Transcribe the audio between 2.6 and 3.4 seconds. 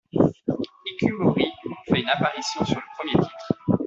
sur le premier